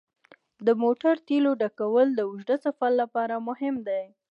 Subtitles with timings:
[0.65, 4.03] د موټر تیلو ډکول د اوږده سفر لپاره مهم دي.